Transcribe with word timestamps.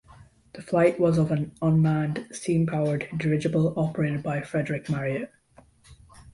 The 0.53 0.63
flight 0.63 0.99
was 0.99 1.19
of 1.19 1.29
an 1.31 1.51
unmanned, 1.61 2.25
steam 2.31 2.65
powered 2.65 3.07
dirigible 3.15 3.71
operated 3.79 4.23
by 4.23 4.41
Frederick 4.41 4.89
Marriott. 4.89 5.31